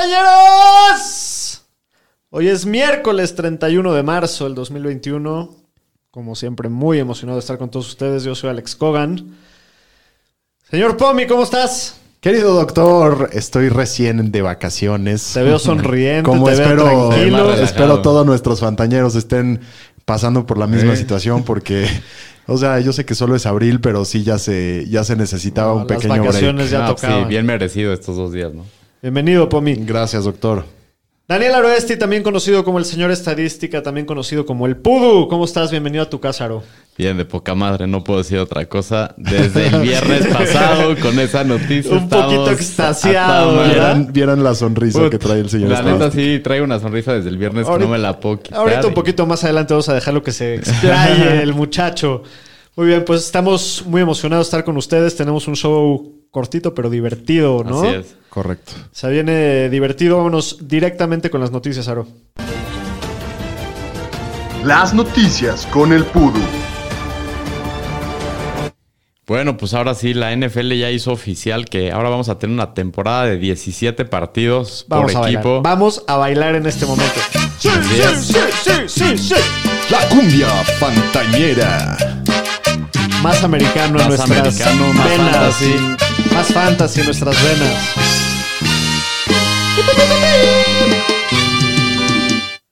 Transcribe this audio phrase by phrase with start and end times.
[0.00, 1.62] Montañeros!
[2.30, 5.54] Hoy es miércoles 31 de marzo del 2021.
[6.10, 8.24] Como siempre, muy emocionado de estar con todos ustedes.
[8.24, 9.36] Yo soy Alex Cogan.
[10.70, 11.96] Señor Pomi, ¿cómo estás?
[12.20, 15.30] Querido doctor, estoy recién de vacaciones.
[15.32, 17.54] Te veo sonriente, Como te veo espero, tranquilo.
[17.54, 19.60] espero todos nuestros fantañeros estén
[20.04, 20.96] pasando por la misma Eh.
[20.96, 21.86] situación porque,
[22.46, 25.68] o sea, yo sé que solo es abril, pero sí ya se, ya se necesitaba
[25.68, 26.26] No, un las pequeño break.
[26.26, 27.22] vacaciones ya Ah, tocaban.
[27.22, 28.64] sí, bien merecido estos dos días, ¿no?
[29.02, 29.74] Bienvenido, Pomi.
[29.76, 30.64] Gracias, doctor.
[31.26, 35.28] Daniel Aroesti, también conocido como el señor estadística, también conocido como el Pudu.
[35.28, 35.70] ¿Cómo estás?
[35.70, 36.64] Bienvenido a tu casa, Aro.
[36.98, 39.14] Bien, de poca madre, no puedo decir otra cosa.
[39.16, 41.92] Desde el viernes pasado, con esa noticia.
[41.92, 43.62] Un poquito extasiado.
[43.64, 45.70] Vieran, vieran la sonrisa Put, que trae el señor.
[45.70, 48.40] La neta sí traigo una sonrisa desde el viernes Ahorita- que no me la puedo
[48.42, 48.58] quitar.
[48.58, 52.24] Ahorita un poquito más adelante vamos a dejarlo que se explaye el muchacho.
[52.76, 55.16] Muy bien, pues estamos muy emocionados de estar con ustedes.
[55.16, 57.80] Tenemos un show cortito pero divertido, ¿no?
[57.82, 58.16] Así es.
[58.28, 58.72] Correcto.
[58.92, 60.16] Se viene divertido.
[60.18, 62.06] Vámonos directamente con las noticias, Aro.
[64.64, 66.38] Las noticias con el Pudu.
[69.26, 72.74] Bueno, pues ahora sí, la NFL ya hizo oficial que ahora vamos a tener una
[72.74, 75.42] temporada de 17 partidos Vamos por a equipo.
[75.48, 75.62] bailar.
[75.62, 77.14] Vamos a bailar en este momento.
[77.58, 77.68] Sí,
[78.18, 78.34] sí,
[78.64, 79.34] sí, sí, sí.
[79.88, 80.48] La cumbia
[80.80, 82.19] fantañera.
[83.22, 85.36] Más americano en Más nuestras americano, más venas.
[85.36, 85.74] fantasy.
[86.34, 87.74] Más fantasy en nuestras venas.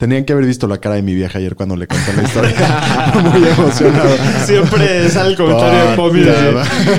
[0.00, 2.54] Tenían que haber visto la cara de mi vieja ayer cuando le conté la historia.
[3.34, 4.10] Muy emocionado.
[4.46, 6.22] Siempre sale el comentario de Pomi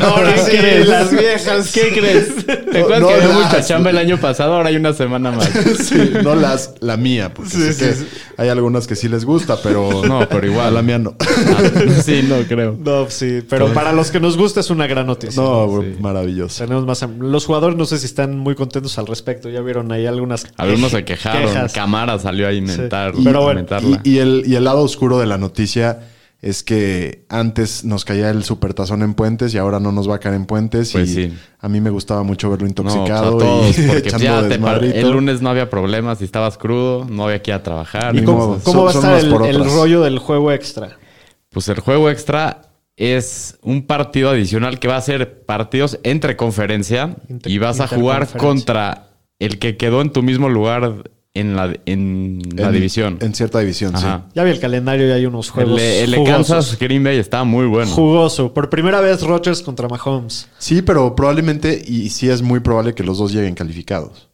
[0.04, 1.72] Ahora sí, las viejas.
[1.72, 2.46] ¿Qué crees?
[2.46, 4.56] ¿Te acuerdas No, que las- mucha chamba el año pasado?
[4.56, 5.50] Ahora hay una semana más.
[5.80, 8.06] Sí, no las, la mía, porque Sí, sí, que sí.
[8.36, 10.74] hay algunas que sí les gusta, pero No, pero igual.
[10.74, 11.16] la mía no.
[11.22, 12.76] Ah, sí, no creo.
[12.84, 15.42] No, sí, pero para los que nos gusta es una gran noticia.
[15.42, 15.96] No, Sí.
[16.02, 16.66] maravilloso.
[16.66, 17.02] Tenemos más.
[17.18, 19.48] Los jugadores no sé si están muy contentos al respecto.
[19.50, 20.46] Ya vieron ahí algunas.
[20.58, 21.44] Algunos se quej- quejaron.
[21.44, 21.72] quejas.
[21.72, 22.89] Cámara salió a inventar.
[23.24, 23.66] Pero bueno.
[24.04, 26.00] Y, y el, y el lado oscuro de la noticia
[26.42, 30.20] es que antes nos caía el supertazón en puentes y ahora no nos va a
[30.20, 30.94] caer en puentes.
[30.94, 31.34] Pues y sí.
[31.60, 34.36] a mí me gustaba mucho verlo No, pues intoxicado a todos, y porque echando ya
[34.48, 34.96] te par- desmadrito.
[35.08, 38.14] el lunes no había problemas, si estabas crudo, no había que ir a trabajar.
[38.24, 38.48] Modo.
[38.54, 38.64] cosas.
[38.64, 40.98] ¿Cómo Son- va a estar el, rollo del juego extra?
[41.50, 42.62] Pues el juego extra
[42.96, 47.88] es un partido adicional que va a ser partidos entre conferencia Inter- y vas a
[47.88, 49.08] jugar contra
[49.40, 53.18] el que quedó en tu mismo lugar en la, en la En- división.
[53.22, 54.26] En cierta división, Ajá.
[54.36, 55.78] Ya vi el calendario y hay unos El, juegos.
[55.78, 56.48] de- el de jugosos.
[56.48, 57.92] Kansas Green Bay está muy bueno.
[57.92, 58.54] Jugoso.
[58.54, 60.48] Por primera vez, Rodgers contra Mahomes.
[60.58, 60.76] sí.
[60.76, 64.30] Sí, pero probablemente, y sí es muy probable que los dos lleguen calificados.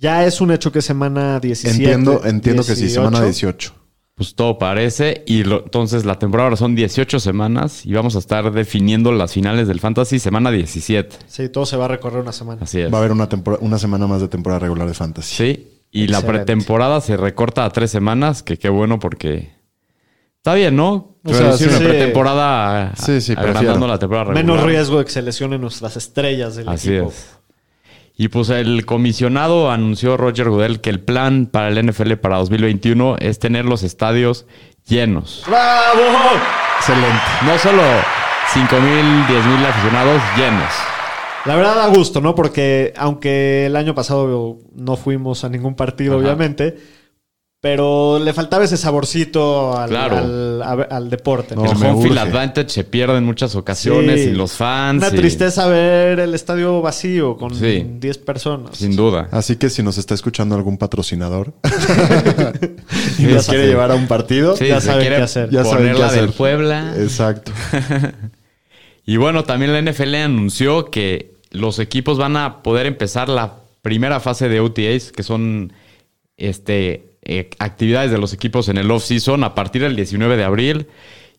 [0.00, 1.76] Ya es un hecho que semana 17.
[1.76, 3.70] entiendo entiendo que sí, semana 18.
[3.70, 3.74] 18.
[4.14, 5.22] Pues todo parece.
[5.26, 9.32] Y lo- entonces la temporada ahora son 18 semanas y vamos a estar definiendo las
[9.32, 11.16] finales del Fantasy semana 17.
[11.28, 12.62] Sí, todo se va a recorrer una semana.
[12.62, 12.92] Así es.
[12.92, 13.28] Va a haber una,
[13.60, 15.34] una semana más de temporada regular de Fantasy.
[15.36, 15.68] Sí.
[15.90, 19.52] Y la pretemporada se recorta a tres semanas, que qué bueno porque
[20.36, 21.16] está bien, ¿no?
[21.24, 21.64] O sea, sí.
[21.64, 23.86] una pretemporada Sí, sí, agrandando prefiero.
[23.88, 24.44] la temporada regular.
[24.44, 27.08] Menos riesgo de que se lesionen nuestras estrellas del Así equipo.
[27.10, 27.34] es.
[28.20, 33.16] Y pues el comisionado anunció Roger Goodell que el plan para el NFL para 2021
[33.20, 34.44] es tener los estadios
[34.86, 35.44] llenos.
[35.46, 36.00] ¡Bravo!
[36.78, 37.22] Excelente.
[37.46, 37.82] No solo
[38.54, 40.72] 5 mil, 10 mil aficionados llenos.
[41.46, 42.34] La verdad da gusto, ¿no?
[42.34, 46.22] Porque aunque el año pasado no fuimos a ningún partido, Ajá.
[46.24, 46.76] obviamente,
[47.60, 50.18] pero le faltaba ese saborcito al, Claro.
[50.18, 51.56] al- deporte.
[51.56, 51.64] ¿no?
[51.64, 54.28] El me home field advantage se pierde en muchas ocasiones Sí.
[54.30, 54.98] y los fans.
[55.02, 57.84] Una y- tristeza ver el estadio vacío con Sí.
[57.98, 58.76] 10 personas.
[58.76, 59.28] Sin duda.
[59.32, 61.52] Así que si nos está escuchando algún patrocinador
[63.18, 63.50] y nos sí.
[63.50, 65.50] quiere llevar a un partido, Sí, Ya saben qué hacer.
[65.50, 66.20] Ya saben qué hacer.
[66.22, 66.94] del Puebla.
[66.98, 67.52] exacto.
[69.04, 74.20] Y bueno, también la NFL anunció que los equipos van a poder empezar la primera
[74.20, 75.72] fase de OTAs, que son
[76.36, 80.86] este, eh, actividades de los equipos en el off-season a partir del 19 de abril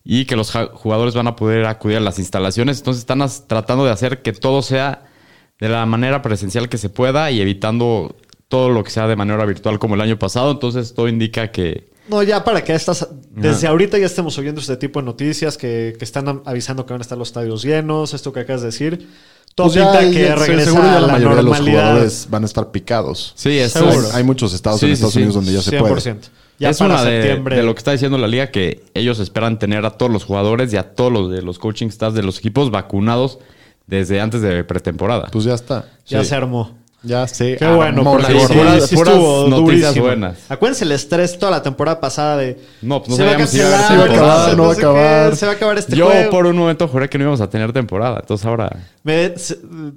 [0.03, 2.79] y que los jugadores van a poder acudir a las instalaciones.
[2.79, 5.05] Entonces están tratando de hacer que todo sea
[5.59, 8.15] de la manera presencial que se pueda y evitando
[8.47, 10.51] todo lo que sea de manera virtual como el año pasado.
[10.51, 14.77] Entonces todo indica que No, ya para que estas, desde ahorita ya estemos oyendo este
[14.77, 18.33] tipo de noticias que, que están avisando que van a estar los estadios llenos, esto
[18.33, 19.07] que acabas de decir.
[19.59, 21.43] Todo Pues ya- pinta ya- que se- regresa seguro ya a la, la, mayoría de
[21.43, 21.81] los normalidad.
[21.81, 23.33] jugadores van a estar picados.
[23.35, 24.07] Sí, eso Seguro.
[24.07, 25.19] es, Hay muchos estados Sí, en Estados sí.
[25.19, 25.81] Unidos donde ya se 100%.
[25.81, 26.39] puede.
[26.59, 27.55] Ya es para una de, septiembre.
[27.57, 30.71] de lo que está diciendo la liga que ellos esperan tener a todos los jugadores
[30.73, 33.39] y a todos los de los coaching staffs de los equipos vacunados
[33.85, 35.27] desde antes de pretemporada.
[35.31, 35.85] Pues ya está.
[36.07, 36.29] ya Sí.
[36.29, 36.77] se armó.
[37.01, 38.55] Ya se Qué bueno, armó porque sí, sí, gorda.
[38.73, 40.05] puras- sí puras estuvo noticias durísimo.
[40.05, 40.37] buenas.
[40.49, 42.59] Acuérdense el estrés toda la temporada pasada de...
[42.81, 44.57] No, pues no se va a sabíamos si iba a cancelar, Se va a acabar,
[44.57, 45.35] no va a sé qué, acabar.
[45.37, 46.29] se va a acabar este Yo juego.
[46.31, 48.17] por un momento juré que no íbamos a tener temporada.
[48.19, 48.69] Entonces ahora...
[49.03, 49.33] Me-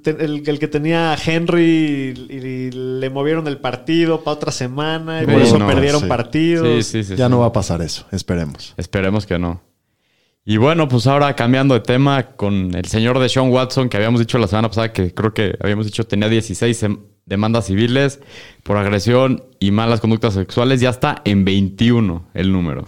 [0.05, 5.23] el, el que tenía a Henry y, y le movieron el partido para otra semana
[5.23, 6.07] y por eso no, perdieron sí.
[6.07, 6.67] partidos.
[6.67, 7.15] Sí, sí, sí.
[7.17, 7.31] Ya sí.
[7.31, 8.05] no va a pasar eso.
[8.11, 8.73] Esperemos.
[8.77, 9.61] Esperemos que no.
[10.45, 14.19] Y bueno, pues ahora cambiando de tema con el señor de Sean Watson, que habíamos
[14.19, 18.19] dicho la semana pasada que creo que habíamos dicho tenía 16 em- demandas civiles
[18.63, 22.85] por agresión y malas conductas sexuales, ya está en 21 el número.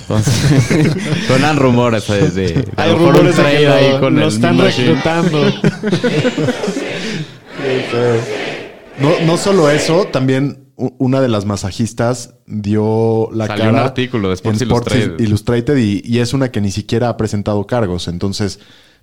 [0.00, 0.92] Entonces,
[1.28, 4.58] suenan rumores eh, de, de Hay rumores de que ahí lo, con lo el están
[4.58, 5.52] reclutando.
[8.98, 14.28] No, no solo eso, también una de las masajistas dio la Salió cara un artículo
[14.28, 15.24] de Sports en Sports Illustrated.
[15.24, 18.08] Illustrated y, y es una que ni siquiera ha presentado cargos.
[18.08, 18.60] Entonces,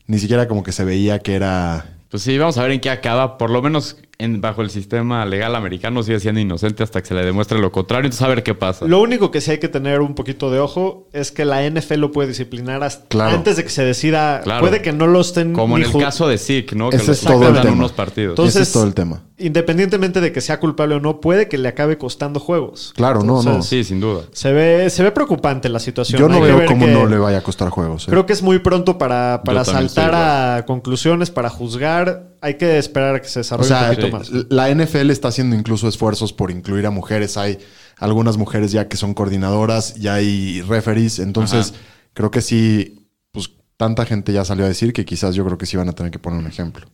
[0.07, 1.97] ni siquiera como que se veía que era...
[2.09, 3.37] Pues sí, vamos a ver en qué acaba.
[3.37, 7.13] Por lo menos en, bajo el sistema legal americano sigue siendo inocente hasta que se
[7.13, 8.05] le demuestre lo contrario.
[8.07, 8.85] Entonces a ver qué pasa.
[8.85, 11.95] Lo único que sí hay que tener un poquito de ojo es que la NFL
[11.99, 13.35] lo puede disciplinar hasta Claro.
[13.35, 14.41] antes de que se decida.
[14.43, 14.61] Claro.
[14.61, 15.53] Puede que no lo estén.
[15.53, 16.89] Como en el caso de Zeke, ¿no?
[16.89, 17.75] Que Ese es todo el suspendan tema.
[17.77, 18.31] unos partidos.
[18.31, 19.21] Entonces- Ese es todo el tema.
[19.37, 22.93] Independientemente de que sea culpable o no, puede que le acabe costando juegos.
[22.95, 23.61] Claro, no, no.
[23.61, 24.21] sí, sin duda.
[24.31, 26.19] Se ve, se ve preocupante la situación.
[26.19, 28.07] Yo no Hay veo cómo que- no le vaya a costar juegos.
[28.07, 28.11] ¿eh?
[28.11, 32.32] Creo que es muy pronto para, para saltar a conclusiones, para juzgar.
[32.45, 34.33] Hay que esperar a que se O desarrolle sea, un poquito sí.
[34.33, 34.45] más.
[34.49, 37.37] la NFL está haciendo incluso esfuerzos por incluir a mujeres.
[37.37, 37.57] Hay
[37.97, 41.19] algunas mujeres ya que son coordinadoras, ya hay referees.
[41.19, 41.79] Entonces, Ajá.
[42.13, 45.65] creo que sí, pues tanta gente ya salió a decir que quizás yo creo que
[45.65, 46.85] sí van a tener que poner un ejemplo.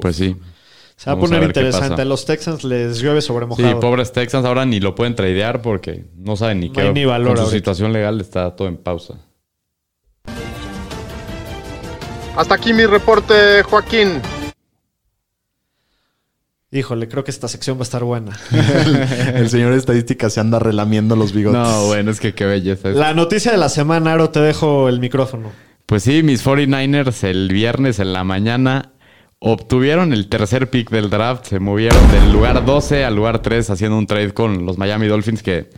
[0.00, 0.36] Pues sí.
[0.96, 2.00] Se va a Vamos a poner interesante.
[2.00, 3.68] A los Texans les llueve sobre mojado.
[3.68, 6.92] Sí, pobres Texans ahora ni lo pueden tradear porque no saben ni No qué.
[6.94, 7.56] ni valor Con su ahorita.
[7.58, 9.14] situación legal está todo en pausa.
[12.36, 14.22] Hasta aquí mi reporte, Joaquín.
[16.74, 18.36] Híjole, creo que esta sección va a estar buena.
[19.34, 21.60] El señor estadística se anda relamiendo los bigotes.
[21.60, 22.96] No, bueno, es que qué belleza es.
[22.96, 25.52] La noticia de la semana, Aro, te dejo el micrófono.
[25.86, 28.90] Pues sí, mis 49ers el viernes en la mañana
[29.38, 31.46] obtuvieron el tercer pick del draft.
[31.46, 35.44] Se movieron del lugar 12 al lugar 3 haciendo un trade con los Miami Dolphins
[35.44, 35.70] que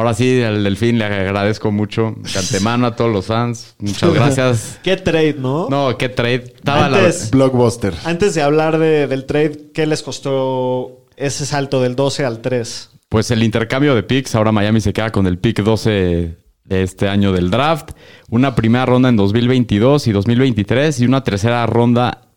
[0.00, 2.14] ahora sí, al Delfín le agradezco mucho.
[2.16, 3.74] De antemano a todos los fans.
[3.78, 4.78] Muchas gracias.
[4.82, 5.68] Qué trade, ¿no?
[5.68, 6.44] No, qué trade.
[6.56, 7.94] Estaba la- Antes- Blockbuster.
[8.04, 12.90] Antes de hablar de- del trade, ¿qué les costó ese salto del 12 al 3?
[13.08, 17.08] Pues el intercambio de picks, ahora Miami se queda con el pick 12 de este
[17.08, 17.90] año del draft,
[18.28, 22.28] una primera ronda en 2022 y 2023 y una tercera ronda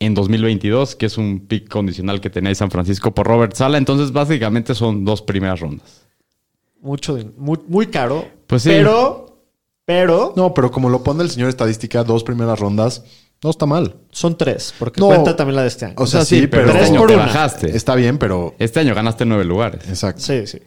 [0.00, 3.78] en 2022, que es un pick condicional que tenía San Francisco por Robert Sala.
[3.78, 6.06] Entonces, básicamente son dos primeras rondas.
[6.80, 8.26] Mucho, din- muy, muy caro.
[8.46, 8.68] Pues sí.
[8.70, 9.42] Pero,
[9.84, 13.02] pero No, pero como lo pone el señor estadística, dos primeras rondas,
[13.42, 13.94] no está mal.
[14.10, 15.06] son tres, porque No.
[15.08, 15.94] cuenta también la de este año.
[15.98, 17.26] O sea, sí, pero, Tres este año por te una.
[17.26, 17.76] bajaste.
[17.76, 19.88] está bien, pero Este año ganaste nueve lugares.
[19.88, 20.20] exacto.
[20.22, 20.58] Sí, sí.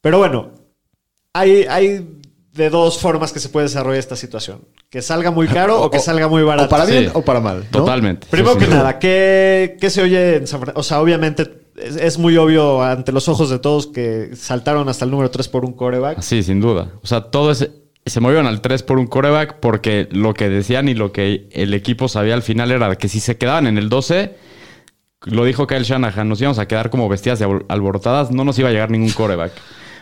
[0.00, 0.50] Pero bueno,
[1.32, 2.20] hay, hay
[2.52, 4.60] de dos formas que se puede desarrollar esta situación.
[4.90, 6.66] Que salga muy caro o que salga muy barato.
[6.66, 7.10] O para bien Sí.
[7.14, 7.64] o para mal.
[7.72, 7.78] ¿no?
[7.80, 8.26] Totalmente.
[8.30, 8.70] Primero Sí, que sí.
[8.70, 10.78] nada, ¿qué, qué se oye en San Francisco?
[10.80, 15.04] O sea, obviamente es, es muy obvio ante los ojos de todos que saltaron hasta
[15.04, 16.20] el número 3 por un coreback.
[16.20, 16.92] Sí, sin duda.
[17.02, 17.70] O sea, todo ese-
[18.06, 21.72] se movieron al 3 por un coreback porque lo que decían y lo que el
[21.74, 24.34] equipo sabía al final era que si se quedaban en el 12,
[25.24, 28.58] lo dijo Kyle Shanahan, nos íbamos a quedar como bestias de albor- alborotadas, no nos
[28.58, 29.52] iba a llegar ningún coreback.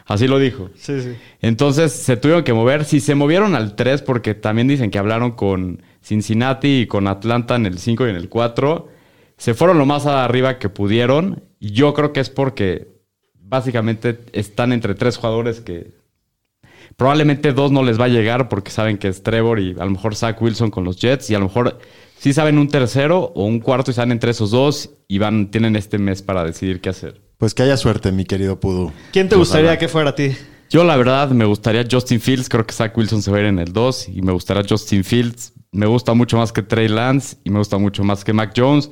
[0.05, 0.69] Así lo dijo.
[0.75, 1.15] Sí, sí.
[1.41, 2.85] Entonces se tuvieron que mover.
[2.85, 7.55] Si se movieron al 3, porque también dicen que hablaron con Cincinnati y con Atlanta
[7.55, 8.89] en el 5 y en el 4,
[9.37, 11.45] se fueron lo más arriba que pudieron.
[11.63, 12.89] Y yo creo que es porque
[13.35, 15.93] básicamente están entre tres jugadores que
[16.97, 19.91] probablemente dos no les va a llegar porque saben que es Trevor y a lo
[19.93, 21.31] mejor Zach Wilson con los Jets.
[21.31, 21.79] Y a lo mejor
[22.19, 25.77] sí saben un tercero o un cuarto y están entre esos dos y van, tienen
[25.77, 27.21] este mes para decidir qué hacer.
[27.39, 28.91] Pues que haya suerte, mi querido Pudu.
[29.13, 30.33] ¿Quién te gustaría que fuera a ti?
[30.69, 32.49] Yo, la verdad, me gustaría Justin Fields.
[32.49, 35.05] Creo que Zach Wilson se va a ir en el 2 y me gustaría Justin
[35.05, 35.53] Fields.
[35.75, 38.91] Me gusta mucho más que Trey Lance y me gusta mucho más que Mac Jones.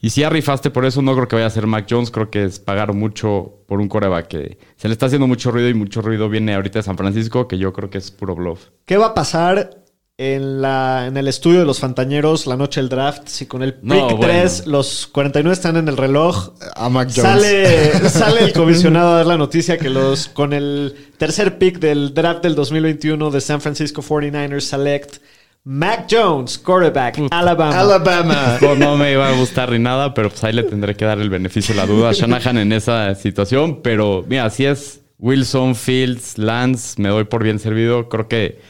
[0.00, 2.10] Y si ya rifaste por eso, no creo que vaya a ser Mac Jones.
[2.10, 5.68] Creo que es pagar mucho por un coreback que se le está haciendo mucho ruido
[5.68, 8.68] y mucho ruido viene ahorita de San Francisco, que yo creo que es puro bluff.
[8.86, 9.82] ¿Qué va a pasar
[10.18, 13.26] en, la, en el estudio de los Fantañeros la noche del draft.
[13.26, 14.78] Si con el pick No, 3 bueno.
[14.78, 17.30] los 49 están en el reloj, A Mac Jones.
[17.42, 22.14] Sale, sale el comisionado a dar la noticia que los con el tercer pick del
[22.14, 25.16] draft del 2021 de San Francisco 49ers select
[25.64, 27.78] Mac Jones, quarterback, Alabama.
[27.78, 28.58] Alabama.
[28.60, 31.20] No, no me iba a gustar ni nada, pero pues ahí le tendré que dar
[31.20, 33.80] el beneficio de la duda a Shanahan en esa situación.
[33.80, 38.08] Pero mira, si es Wilson, Fields, Lance, me doy por bien servido.
[38.08, 38.60] Creo que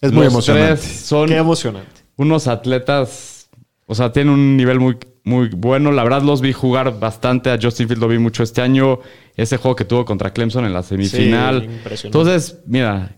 [0.00, 0.76] Es muy los emocionante.
[0.80, 1.90] tres son Qué emocionante.
[2.16, 3.48] unos atletas,
[3.86, 5.90] o sea, tienen un nivel muy, muy bueno.
[5.90, 7.50] La verdad los vi jugar bastante.
[7.50, 9.00] A Justin Fields lo vi mucho este año.
[9.34, 11.64] Ese juego que tuvo contra Clemson en la semifinal.
[11.64, 12.06] impresionante.
[12.06, 13.16] Entonces, mira,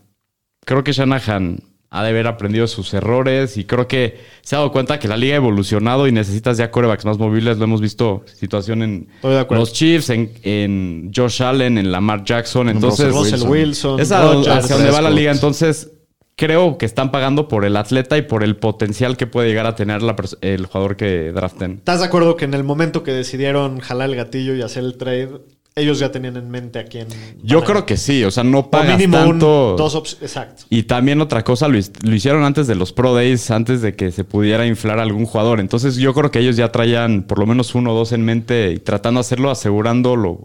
[0.65, 1.59] creo que Shanahan
[1.91, 5.17] ha de haber aprendido sus errores y creo que se ha dado cuenta que la
[5.17, 7.57] liga ha evolucionado y necesitas ya corebacks más móviles.
[7.59, 12.69] Lo hemos visto situación en los Chiefs, en, en Josh Allen, en Lamar Jackson.
[12.69, 15.33] Entonces, Russell Wilson, es hacia donde va la liga.
[15.33, 15.91] Entonces,
[16.39, 19.75] creo que están pagando por el atleta y por el potencial que puede llegar a
[19.75, 21.73] tener la el jugador que draften.
[21.79, 24.97] ¿Estás de acuerdo que en el momento que decidieron jalar el gatillo y hacer el
[24.97, 25.31] trade,
[25.79, 27.07] ellos ya tenían en mente a quién?
[27.43, 29.75] Yo creo que sí, o sea, no o pagas mínimo un- tanto.
[29.79, 30.23] dos opciones.
[30.31, 30.65] Exacto.
[30.71, 34.11] Y también otra cosa, lo, lo hicieron antes de los Pro Days, antes de que
[34.13, 35.61] se pudiera inflar algún jugador.
[35.61, 38.73] Entonces yo creo que ellos ya traían por lo menos uno o dos en mente
[38.73, 40.41] y tratando de hacerlo, asegurándolo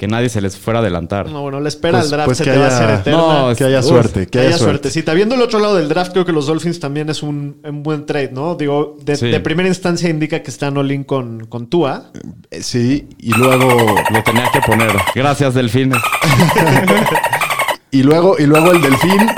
[0.00, 1.28] que nadie se les fuera a adelantar.
[1.28, 3.18] No, bueno, la espera Pues- al draft pues se que te va a hacer eterna.
[3.50, 4.64] No, Que haya Uf, suerte, que Que haya, suerte.
[4.64, 5.12] suertecita.
[5.12, 8.06] Viendo el otro lado del draft, creo que los Dolphins también es un, un buen
[8.06, 8.54] trade, ¿no?
[8.54, 9.26] Digo, de, Sí.
[9.28, 12.12] de primera instancia indica que están all-in con, con Tua.
[12.50, 13.68] Eh, Sí, y luego,
[14.10, 14.90] Lo tenía que poner.
[15.14, 15.98] Gracias, Delfines.
[17.90, 19.28] y luego, y luego el delfín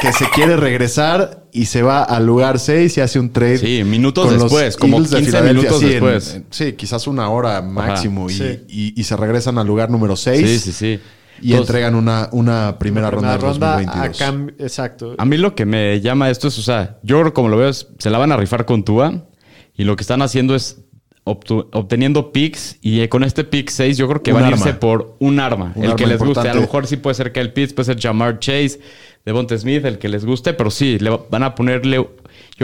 [0.00, 3.58] que se quiere regresar y se va al lugar 6 y hace un trade.
[3.58, 5.62] Sí, minutos con después, como Eagles de 15 Filadelfia.
[5.62, 6.34] minutos Sí, después.
[6.34, 8.30] en- sí, quizás una hora máximo.
[8.30, 8.60] y, Sí.
[8.68, 10.48] y- y se regresan al lugar número 6.
[10.48, 11.00] Sí, sí, sí.
[11.40, 14.18] Y Entonces, entregan una, una primera ronda Primera del ronda a 2022.
[14.18, 14.54] cambio.
[14.58, 15.14] Exacto.
[15.18, 17.56] A mí lo que me llama esto es, o sea, yo creo que como lo
[17.56, 19.26] veo es, se la van a rifar con Tua
[19.76, 20.82] y lo que están haciendo es
[21.24, 24.74] obteniendo picks y eh, con este pick 6 yo creo que Un van a irse
[24.74, 26.48] por un arma, Un el arma que les guste.
[26.48, 28.80] A lo mejor sí puede ser Kyle Pitts, puede ser Jamar Chase,
[29.24, 32.10] Devonta Smith, el que les guste, pero sí, le va- van a ponerle, yo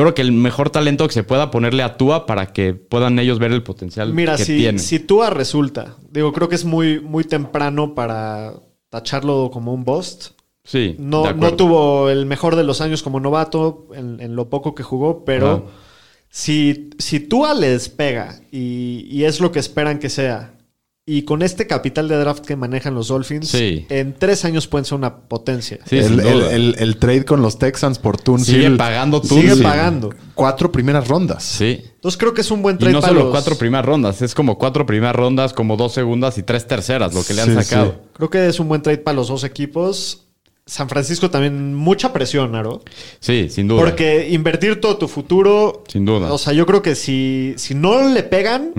[0.03, 3.39] creo que el mejor talento que se pueda ponerle a Tua para que puedan ellos
[3.39, 4.79] ver el potencial Mira, que si, tiene.
[4.81, 8.55] si Tua resulta, digo, creo que es muy, muy temprano para
[8.91, 10.31] tacharlo como un bust.
[10.65, 14.49] sí, de No, no tuvo el mejor de los años como novato en, en lo
[14.51, 15.71] poco que jugó, pero
[16.29, 20.58] si, si Tua les pega y, y es lo que esperan que sea,
[21.11, 23.87] y con este capital de draft que manejan los Dolphins, Sí.
[23.89, 25.79] en tres años pueden ser una potencia.
[25.89, 26.53] Sí, el, sin el- duda.
[26.55, 28.55] el- el trade con los Texans por Tunsil.
[28.57, 29.63] Sigue pagando Sigue Tunsil.
[29.65, 30.15] pagando.
[30.35, 31.43] Cuatro primeras rondas.
[31.45, 31.81] Sí.
[31.95, 34.21] Entonces creo que es un buen Y trade no para solo los- cuatro primeras rondas,
[34.21, 37.49] es como cuatro primeras rondas, como dos segundas y tres terceras, lo que le han
[37.49, 37.93] Sí, sacado.
[37.93, 38.09] sí.
[38.13, 40.25] Creo que es un buen trade para los dos equipos.
[40.67, 42.83] San Francisco también mucha presión, Aro.
[43.21, 43.81] Sí, sin duda.
[43.81, 45.83] Porque invertir todo tu futuro.
[45.89, 46.31] Sin duda.
[46.31, 48.73] O sea, yo creo que si, si no le pegan.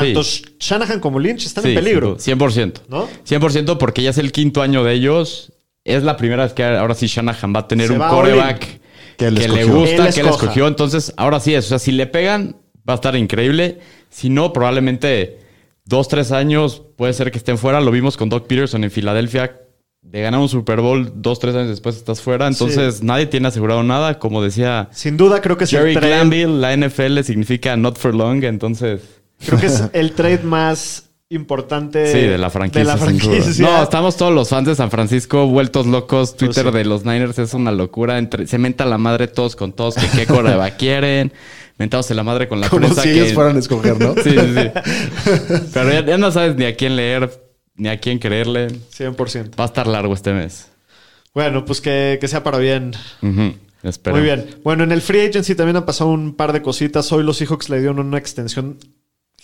[0.00, 0.42] Tanto Sí.
[0.60, 2.16] Shanahan como Lynch están Sí, en peligro.
[2.18, 2.48] sin duda.
[2.50, 2.80] 100%.
[2.88, 3.08] ¿No?
[3.24, 5.52] 100% porque ya es el quinto año de ellos.
[5.84, 8.80] Es la primera vez que ahora sí Shanahan va a tener Se un coreback
[9.16, 10.30] que, él le gusta, que él escoja.
[10.30, 10.66] escogió.
[10.68, 11.66] Entonces, ahora sí es.
[11.66, 12.56] O sea, si le pegan,
[12.88, 13.78] va a estar increíble.
[14.10, 15.38] Si no, probablemente
[15.84, 17.80] dos, tres años puede ser que estén fuera.
[17.80, 19.60] Lo vimos con Doc Peterson en Filadelfia.
[20.02, 22.46] De ganar un Super Bowl, dos, tres años después estás fuera.
[22.46, 24.18] Entonces, nadie tiene asegurado nada.
[24.20, 25.94] Como decía Sin duda creo que es Jerry.
[25.94, 28.44] Glanville, la NFL significa not for long.
[28.44, 29.00] Entonces,
[29.44, 32.80] Creo que es el trade más importante Sí, de la franquicia.
[32.80, 33.64] de la franquicia.
[33.66, 36.36] No, estamos todos los fans de San Francisco vueltos locos.
[36.36, 36.78] Twitter Pues sí.
[36.78, 38.18] de los Niners es una locura.
[38.18, 41.32] Entre, se menta la madre todos con todos que qué coreback quieren.
[41.78, 43.14] Mentados en la madre con la Como prensa si que...
[43.20, 44.14] ellos fueran a escoger, ¿no?
[44.22, 45.60] Sí, sí, sí.
[45.74, 47.30] Pero ya, ya no sabes ni a quién leer,
[47.74, 48.68] ni a quién creerle.
[48.68, 49.58] 100%.
[49.60, 50.68] Va a estar largo este mes.
[51.34, 52.92] Bueno, pues que, que sea para bien.
[53.82, 54.16] Espero.
[54.16, 54.46] Muy bien.
[54.64, 57.12] Bueno, en el free agency también han pasado un par de cositas.
[57.12, 58.78] Hoy los Seahawks le dieron una extensión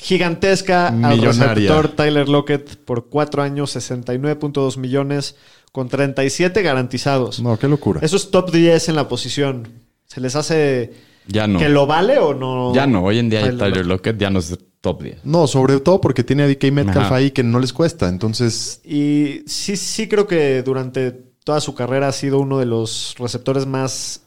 [0.02, 1.54] gigantesca al Millonaria.
[1.54, 5.36] receptor Tyler Lockett por cuatro años, 69.2 millones,
[5.70, 7.40] con 37 garantizados.
[7.40, 8.00] No, qué locura.
[8.02, 9.68] Eso es top 10 en la posición.
[10.06, 10.92] ¿Se les hace
[11.28, 11.58] Ya no.
[11.58, 12.74] que lo vale o no?
[12.74, 13.04] Ya no.
[13.04, 14.18] Hoy en día Tyler Tyler Lockett.
[14.18, 15.24] Ya no es top 10.
[15.24, 17.14] No, sobre todo porque tiene a DK Metcalf Ajá.
[17.16, 18.08] ahí que no les cuesta.
[18.08, 21.12] Entonces, Y sí, sí creo que durante
[21.44, 24.22] toda su carrera ha sido uno de los receptores más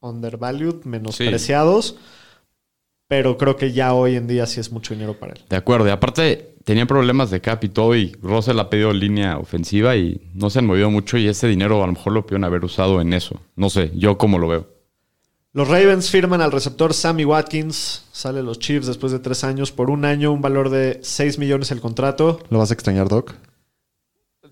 [0.00, 1.96] undervalued, menospreciados.
[3.12, 5.40] Pero creo que ya hoy en día sí es mucho dinero para él.
[5.46, 5.86] De acuerdo.
[5.86, 7.94] Y aparte, tenían problemas de cap y todo.
[7.94, 11.18] Y Russell ha pedido línea ofensiva y no se han movido mucho.
[11.18, 13.38] Y ese dinero a lo mejor lo pudieron haber usado en eso.
[13.54, 14.66] No sé, yo cómo lo veo.
[15.52, 18.06] Los Ravens firman al receptor Sammy Watkins.
[18.12, 21.70] Sale los Chiefs después de tres años por un año, un valor de 6 millones
[21.70, 22.40] el contrato.
[22.48, 23.34] ¿lo vas a extrañar, Doc?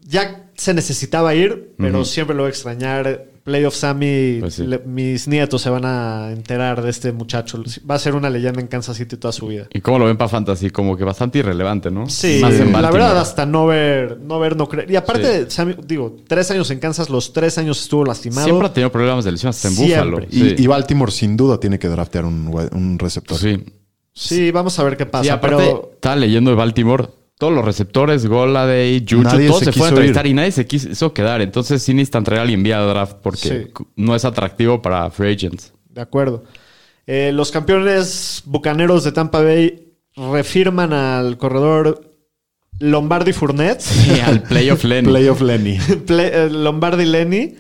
[0.02, 3.30] Ya se necesitaba ir, pero siempre lo voy a extrañar.
[3.44, 4.66] Playoff Sammy, Pues sí.
[4.66, 7.62] le- mis nietos se van a enterar de este muchacho.
[7.90, 9.66] Va a ser una leyenda en Kansas City toda su vida.
[9.73, 10.70] ¿Y cómo lo ven para Fantasy?
[10.70, 12.09] Como que bastante irrelevante, ¿no?
[12.09, 14.90] Sí, Más en la verdad, hasta no ver, no ver, no creer.
[14.90, 18.44] Y aparte, Sammy, digo, tres años en Kansas, los tres años estuvo lastimado.
[18.47, 20.11] Siempre ha tenido problemas de lesión hasta en Siempre.
[20.11, 20.26] Buffalo.
[20.30, 20.54] Y, Sí.
[20.59, 23.38] y Baltimore sin duda tiene que draftear un, un receptor.
[23.38, 23.64] Sí.
[24.12, 25.25] Sí, vamos a ver qué pasa.
[25.25, 27.09] Sí, aparte, pero estaba leyendo de Baltimore.
[27.40, 30.30] Todos los receptores, Goladay, Juju, Nadie todos se se, fueron a entrevistar ir.
[30.30, 31.40] y nadie se quiso quedar.
[31.40, 33.85] Entonces sí necesitan traer a alguien vía draft porque Sí.
[33.97, 35.73] no es atractivo para free agents.
[35.88, 36.44] De acuerdo.
[37.06, 42.12] Eh, los campeones bucaneros de Tampa Bay refirman al corredor
[42.78, 43.82] Lombardi Fournette,
[44.16, 45.09] Y al playoff Lenny.
[45.09, 45.78] Playoff Lenny.
[46.06, 47.56] Ple- eh, Lombardi Lenny,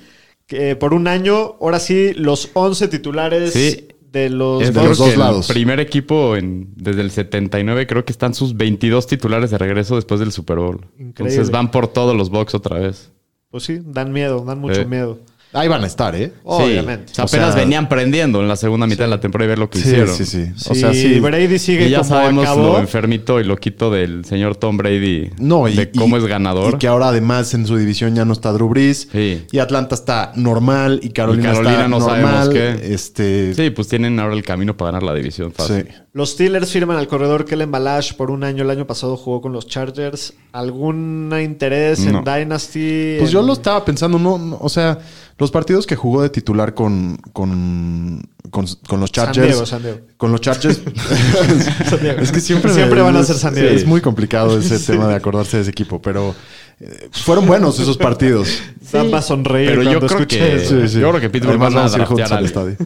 [0.46, 3.88] que por un año, ahora sí, los 11 titulares Sí.
[4.12, 4.98] De los, Es de creo los Bucks.
[4.98, 5.50] dos que lados.
[5.50, 9.94] El primer equipo en- desde el 79 creo que están sus 22 titulares de regreso
[9.96, 10.76] después del Super Bowl.
[10.98, 11.08] Increíble.
[11.34, 13.12] Entonces van por todos los Bucks otra vez.
[13.50, 14.86] Pues sí, dan miedo, dan mucho Sí.
[14.86, 15.18] miedo.
[15.52, 16.32] Ahí van a estar, ¿eh?
[16.44, 17.06] Obviamente.
[17.08, 17.12] Sí.
[17.12, 19.48] O sea, O sea- apenas venían prendiendo en la segunda mitad de la temporada y
[19.48, 20.14] ver lo que Sí, hicieron.
[20.14, 20.46] sí, sí.
[20.56, 21.18] Si O sea, sí.
[21.18, 25.30] Brady sigue Y ya como sabemos acabó, lo enfermito y loquito del señor Tom Brady.
[25.38, 26.74] No, y, de cómo y- es ganador.
[26.74, 29.08] Y que ahora además en su división ya no está Drew Brees.
[29.10, 29.44] Sí.
[29.50, 31.00] Y Atlanta está normal.
[31.02, 32.94] Y Carolina, Y Carolina está no sabemos qué.
[32.94, 35.86] Este, Sí, pues tienen ahora el camino para ganar la división fácil.
[35.88, 35.94] sí.
[36.12, 38.64] Los Steelers firman al corredor Kellen Balash por un año.
[38.64, 40.34] El año pasado jugó con los Chargers.
[40.52, 42.18] ¿Algún interés No.
[42.18, 43.16] en Dynasty?
[43.18, 44.98] Pues yo lo estaba pensando, no, no, o sea,
[45.40, 49.48] los partidos que jugó de titular con, con, con, con los San Chargers.
[49.48, 49.98] Diego, San Diego.
[50.16, 50.80] Con los Chargers.
[51.88, 52.20] San Diego.
[52.20, 53.70] es que siempre, Siempre me- van a ser San Diego.
[53.70, 56.34] Es muy complicado ese tema de acordarse de ese equipo, pero
[56.78, 58.48] eh, fueron buenos esos partidos.
[58.92, 60.88] Dan va a sonreír Pero yo cuando creo escuche que- eso.
[60.88, 62.76] Sí, Yo creo que Pittsburgh van a a al estadio.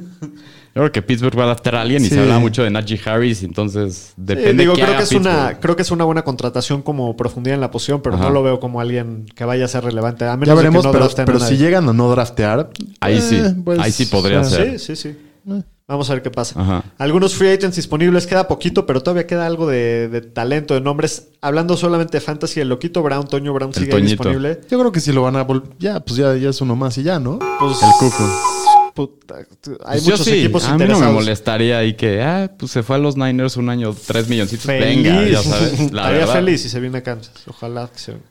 [0.75, 2.15] Yo creo que Pittsburgh va a adaptar a alguien y Sí.
[2.17, 5.13] se habla mucho de Najee Harris, entonces Sí, depende digo, qué creo haga que, es
[5.13, 8.25] una, creo que es una buena contratación como profundidad en la posición, pero Ajá.
[8.25, 10.25] no lo veo como alguien que vaya a ser relevante.
[10.25, 10.91] A menos Ya de que veremos, no
[11.25, 12.71] pero, si llegan a no draftear.
[13.01, 14.81] Ahí eh, sí, pues, ahí sí podría o sea, ser.
[14.81, 15.17] Sí, sí, sí.
[15.87, 16.59] Vamos a ver qué pasa.
[16.59, 16.83] Ajá.
[16.97, 21.29] Algunos free agents disponibles, queda poquito, pero todavía queda algo de, de talento, de nombres.
[21.43, 24.11] Hablando solamente de fantasy, el loquito Brown, Toño Brown El sigue Toñito.
[24.25, 24.61] disponible.
[24.71, 25.69] Yo creo que si lo van a volver.
[25.79, 27.39] Ya, pues ya, ya es uno más y ya, ¿no?
[27.61, 28.64] Pues, El Cuco.
[28.95, 29.45] Puta, hay
[29.99, 32.83] Pues yo muchos sí, equipos a mí no me molestaría ahí que, ah, pues se
[32.83, 34.65] fue a los Niners un año, tres milloncitos.
[34.67, 35.03] Feliz.
[35.05, 35.79] Venga, ya sabes.
[35.81, 36.33] La Estaría verdad.
[36.35, 37.35] feliz si se viene a Kansas.
[37.49, 38.25] Ojalá que se venga.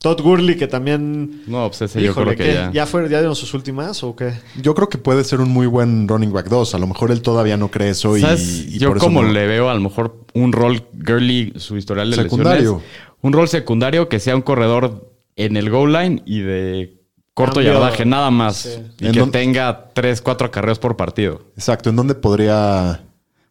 [0.00, 1.42] Todd Gurley, que también.
[1.48, 2.70] No, pues ese yo Híjole, creo que ¿qué?
[2.72, 2.86] ya.
[2.86, 4.32] fue, ya dieron sus últimas o qué?
[4.62, 6.76] Yo creo que puede ser un muy buen running back 2.
[6.76, 8.66] A lo mejor él todavía no cree eso y, ¿Sabes?
[8.68, 9.32] y yo por eso como no.
[9.32, 12.74] le veo a lo mejor un rol Gurley, su historial de Secundario.
[12.74, 12.86] lesiones.
[13.22, 16.97] Un rol secundario que sea un corredor en el goal line y de
[17.38, 17.72] corto Cambio.
[17.74, 18.56] yardaje, nada más.
[18.56, 18.70] Sí.
[19.00, 21.42] Y ¿En que dónde- tenga tres, cuatro acarreos por partido.
[21.56, 23.00] Exacto, ¿en dónde podría...?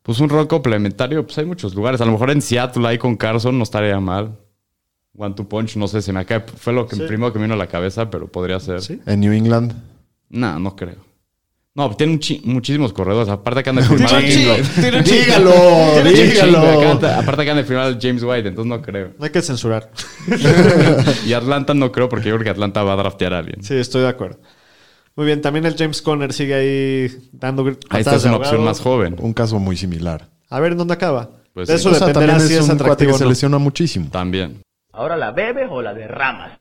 [0.03, 1.99] Pues un rol complementario, pues hay muchos lugares.
[1.99, 4.37] A lo mejor en Seattle ahí con Carson no estaría mal.
[5.17, 6.45] One two punch, no sé, se me acaba.
[6.57, 7.01] Fue lo que Sí.
[7.07, 8.81] primero que me vino a la cabeza, pero podría ser.
[8.81, 9.01] Sí.
[9.05, 9.73] En New England.
[10.29, 11.06] No, no creo.
[11.77, 13.29] No, tiene un chi- muchísimos corredores.
[13.29, 14.35] Aparte que han de firmar a James.
[14.35, 15.01] White.
[15.03, 15.53] Dígalo,
[16.03, 16.95] dígalo.
[16.95, 19.11] Acá- Aparte que han de firmar a James White, entonces no creo.
[19.19, 19.91] No hay que censurar.
[21.27, 23.63] Y Atlanta no creo porque yo creo que Atlanta va a draftear a alguien.
[23.63, 24.39] Sí, estoy de acuerdo.
[25.15, 28.79] Muy bien, también el James Conner sigue ahí dando Ahí está es una opción más
[28.79, 29.15] joven.
[29.19, 30.29] Un caso muy similar.
[30.49, 31.29] A ver en dónde acaba.
[31.53, 31.81] Pues de sí.
[31.81, 33.57] eso O sea, dependerá también si es es un cuate atractivo que o se lesiona
[33.59, 34.09] muchísimo.
[34.11, 34.61] También.
[34.93, 36.59] ¿Ahora la bebes o la derramas?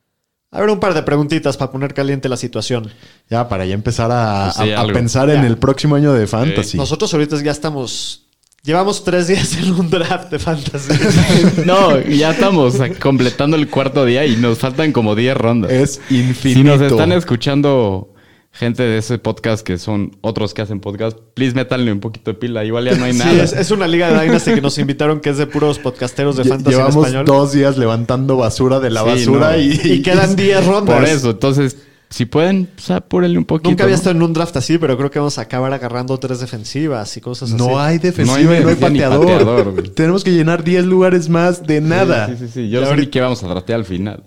[0.57, 2.91] A ver, un par de preguntitas para poner caliente la situación.
[3.29, 4.95] Ya, para ya empezar a, Pues sí, a- a algo.
[4.95, 6.77] pensar en el próximo año de Fantasy.
[6.79, 8.23] Nosotros ahorita ya estamos.
[8.63, 10.93] Llevamos tres días en un draft de fantasy.
[11.67, 15.71] No, ya estamos completando el cuarto día y nos faltan como 10 rondas.
[15.71, 16.61] Es infinito.
[16.61, 18.13] Si nos están escuchando
[18.59, 22.39] gente de ese podcast que son otros que hacen podcast, please métanle un poquito de
[22.39, 22.65] pila.
[22.65, 23.43] Igual ya no hay Sí, nada.
[23.43, 26.45] es, es una liga de Dynasty que nos invitaron que es de puros podcasteros de
[26.45, 27.25] Lle- fantasy en Llevamos español.
[27.27, 29.59] dos días levantando basura de la Sí, basura no.
[29.61, 30.95] y, Y quedan 10 rondas.
[30.97, 31.77] Por eso, entonces,
[32.09, 33.69] si pueden, pues apúrenle un poquito.
[33.69, 33.99] Nunca había ¿no?
[33.99, 37.21] estado en un draft así, pero creo que vamos a acabar agarrando tres defensivas y
[37.21, 37.59] cosas así.
[37.59, 39.91] No hay defensiva, No no hay pateador.
[39.93, 42.29] Tenemos que llenar 10 lugares más de nada.
[42.29, 42.69] Sí, sí, sí.
[42.71, 44.23] Yo no sé ahorita- ni qué vamos a draftear al final.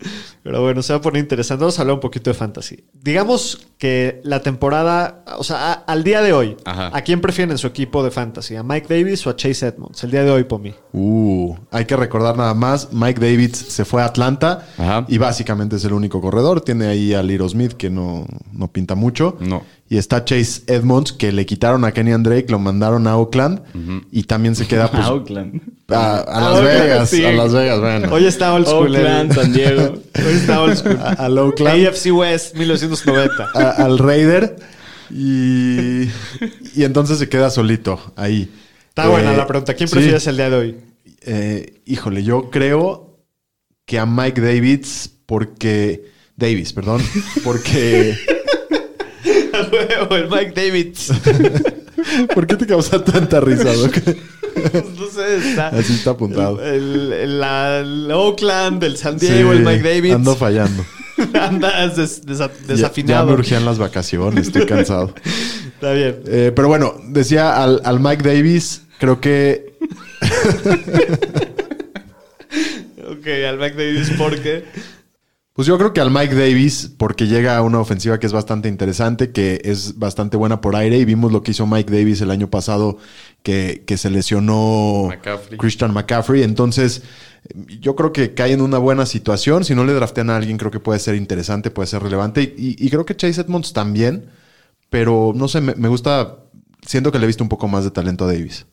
[0.49, 1.61] Pero bueno, se va a poner interesante.
[1.61, 2.83] Vamos a hablar un poquito de fantasy.
[2.91, 6.89] Digamos que la temporada, o sea, a- al día de hoy, Ajá.
[6.91, 8.55] ¿a quién prefieren en su equipo de fantasy?
[8.55, 10.03] ¿A Mike Davis o a Chase Edmonds?
[10.03, 10.73] El día de hoy, Pomi.
[10.91, 15.05] Uh, hay que recordar nada más, Mike Davids se fue a Atlanta Ajá.
[15.07, 16.61] y básicamente es el único corredor.
[16.61, 19.37] Tiene ahí a Liro Smith que no, no pinta mucho.
[19.39, 19.61] No.
[19.91, 23.61] Y está Chase Edmonds que le quitaron a Kenny Drake, lo mandaron a Oakland
[24.11, 25.61] y también se queda pues, A Oakland.
[25.87, 27.09] a, Las Oakland, Vegas.
[27.09, 27.25] sí.
[27.25, 28.13] A Las Vegas, bueno.
[28.13, 28.95] Hoy está old school.
[28.95, 29.81] Oakland, el- San Diego.
[30.15, 30.99] Hoy está old school.
[31.01, 31.87] A- al Oakland.
[31.87, 33.47] AFC West 1990.
[33.55, 34.57] a- al Raider
[35.09, 36.03] y,
[36.75, 38.47] y entonces se queda solito ahí.
[38.89, 39.73] Está Eh, buena la pregunta.
[39.73, 39.95] ¿Quién sí.
[39.95, 40.75] prefieres el día de hoy?
[41.25, 43.17] Eh, híjole, yo creo
[43.85, 46.05] que a Mike Davids porque...
[46.35, 47.01] Davis, perdón.
[47.43, 48.15] Porque...
[50.11, 51.11] el Mike Davis.
[52.33, 53.95] ¿Por qué te causa tanta risa, Doc?
[54.97, 55.67] no sé, está.
[55.69, 56.63] Así está apuntado.
[56.63, 60.13] El, el- la- el Oakland, el San Diego, el Mike Davis.
[60.13, 60.85] Ando fallando.
[61.39, 63.27] Andas des- desa- Ya- Ya, desafinado.
[63.27, 65.13] me urgían las vacaciones, estoy cansado.
[65.73, 66.21] Está bien.
[66.27, 69.73] Eh, pero bueno, decía al, al Mike Davis, creo que
[73.09, 74.63] Ok, al Mike Davis, ¿por qué?
[75.59, 78.69] Pues yo creo que al Mike Davis, porque llega a una ofensiva que es bastante
[78.69, 82.31] interesante, que es bastante buena por aire, y vimos lo que hizo Mike Davis el
[82.31, 82.97] año pasado,
[83.43, 85.57] que, que se lesionó McCaffrey.
[85.57, 86.43] Christian McCaffrey.
[86.43, 87.03] Entonces,
[87.81, 89.65] yo creo que cae en una buena situación.
[89.65, 92.41] Si no le draftean a alguien, creo que puede ser interesante, puede ser relevante.
[92.57, 94.29] Y, y creo que Chase Edmonds también,
[94.89, 96.37] pero no sé, me, me gusta,
[96.87, 98.65] siento que le he visto un poco más de talento a Davis.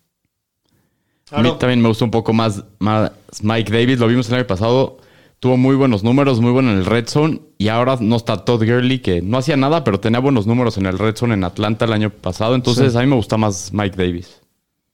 [1.32, 3.10] A mí también me gustó un poco más, más
[3.42, 3.98] Mike Davis.
[3.98, 4.98] Lo vimos el año pasado.
[5.38, 7.40] Tuvo muy buenos números, muy bueno en el Red Zone.
[7.58, 10.86] Y ahora no está Todd Gurley, que no hacía nada, pero tenía buenos números en
[10.86, 12.54] el Red Zone en Atlanta el año pasado.
[12.54, 14.40] Entonces a mí me gusta más Mike Davis.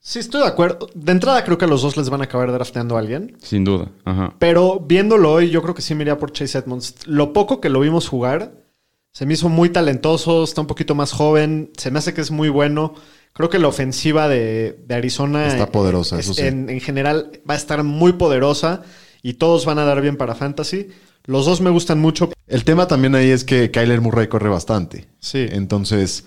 [0.01, 0.89] Sí, estoy de acuerdo.
[0.95, 3.37] De entrada creo que a los dos les van a acabar drafteando a alguien.
[3.41, 3.89] Sin duda.
[4.05, 4.35] Ajá.
[4.41, 6.97] Pero viéndolo hoy, yo creo que sí me iría por Chase Edmonds.
[7.07, 8.53] Lo poco que lo vimos jugar,
[9.13, 12.33] se me hizo muy talentoso, está un poquito más joven, se me hace que es
[12.33, 12.95] muy bueno.
[13.33, 16.43] Creo que la ofensiva de, de Arizona Está poderosa, es- eso sí.
[16.49, 18.83] en, en general va a estar muy poderosa
[19.23, 20.89] y todos van a dar bien para fantasy.
[21.25, 22.31] Los dos me gustan mucho.
[22.49, 25.07] El tema también ahí es que Kyler Murray corre bastante.
[25.21, 25.47] Sí.
[25.51, 26.25] Entonces,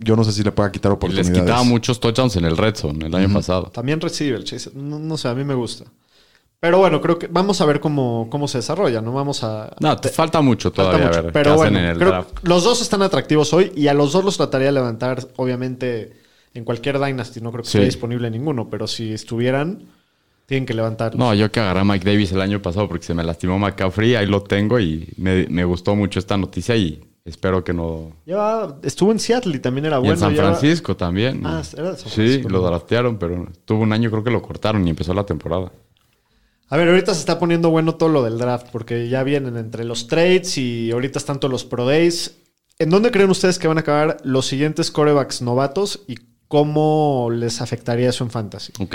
[0.00, 1.40] yo no sé si le pueda quitar Y les oportunidades.
[1.40, 3.64] quitaba muchos touchdowns en el Red Zone el año pasado.
[3.72, 4.70] También recibe el Chase.
[4.74, 5.84] No, no sé, a mí me gusta.
[6.60, 9.12] Pero bueno, creo que vamos a ver cómo, cómo se desarrolla, ¿no?
[9.12, 9.74] Vamos a...
[9.80, 11.18] No, te falta mucho Falta todavía mucho.
[11.18, 12.30] a ver Pero qué bueno, hacen en el creo draft.
[12.38, 16.12] que los dos están atractivos hoy y a los dos los trataría de levantar, obviamente,
[16.54, 17.40] en cualquier Dynasty.
[17.40, 17.78] No creo que Sí.
[17.78, 19.84] esté disponible ninguno, pero si estuvieran,
[20.46, 21.18] tienen que levantarlos.
[21.18, 24.14] No, yo que agarré a Mike Davis el año pasado porque se me lastimó McCaffrey,
[24.14, 28.12] ahí lo tengo y me, me gustó mucho esta noticia y espero que no...
[28.24, 30.14] Lleva- estuvo en Seattle y también era y bueno.
[30.14, 31.42] en San Francisco también.
[31.44, 32.66] Ah, era de San Sí, Francisco, lo ¿no?
[32.68, 35.72] draftearon, pero tuvo un año creo que lo cortaron y empezó la temporada.
[36.68, 39.84] A ver, ahorita se está poniendo bueno todo lo del draft porque ya vienen entre
[39.84, 42.38] los trades y ahorita están todos los Pro Days.
[42.78, 46.16] ¿En dónde creen ustedes que van a acabar los siguientes corebacks novatos y
[46.48, 48.72] cómo les afectaría eso en fantasy?
[48.80, 48.94] Ok.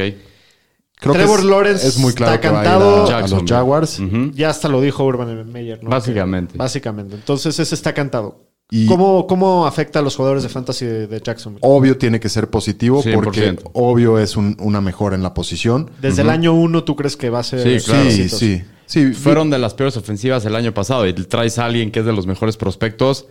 [1.02, 3.12] Creo Trevor que es, Lawrence es muy claro está que va a ir cantado.
[3.12, 3.44] a- a, los.
[3.50, 4.00] Jaguars.
[4.34, 5.90] Ya hasta lo dijo Urban Meyer, ¿no?
[5.90, 6.54] Básicamente.
[6.54, 7.16] Que- básicamente.
[7.16, 8.46] Entonces ese está cantado.
[8.70, 11.60] Y- ¿Cómo, ¿Cómo afecta a los jugadores de fantasy de, de Jacksonville?
[11.64, 13.22] Obvio tiene que ser positivo 100%.
[13.24, 15.90] porque obvio es un- una mejora en la posición.
[16.00, 17.82] Desde el año uno, ¿tú crees que va a ser?
[17.82, 18.10] Sí, claro.
[18.12, 18.62] Sí, sí.
[18.86, 22.06] Sí, Fueron de las peores ofensivas el año pasado y traes a alguien que es
[22.06, 23.26] de los mejores prospectos.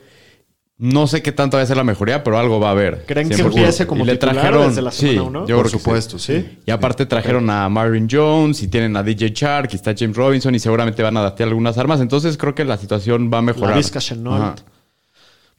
[0.82, 3.04] No sé qué tanto va a ser la mejoría, pero algo va a haber.
[3.06, 3.46] ¿Creen que 100%.
[3.48, 5.46] empiece como Y le titular trajeron, desde la semana sí, uno?
[5.46, 6.40] yo por creo que supuesto, sí.
[6.40, 6.58] sí.
[6.64, 10.54] Y aparte trajeron a Marvin Jones y tienen a DJ Chark y está James Robinson
[10.54, 12.00] y seguramente van a adaptar algunas armas.
[12.00, 13.78] Entonces creo que la situación va a mejorar.
[14.24, 14.54] La.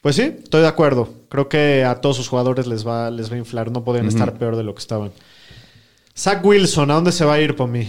[0.02, 1.08] Pues sí, estoy de acuerdo.
[1.30, 3.70] Creo que a todos sus jugadores les va, les va a inflar.
[3.70, 5.12] No podrían estar peor de lo que estaban.
[6.18, 7.88] Zach Wilson, ¿a dónde se va a ir por mí?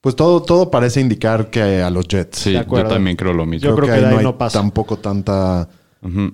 [0.00, 2.38] Pues todo, todo parece indicar que a los Jets.
[2.38, 3.68] Sí, De yo también creo lo mismo.
[3.68, 4.60] Yo creo que de ahí no hay no pasa.
[4.60, 5.68] tampoco tanta,
[6.02, 6.32] Ujú.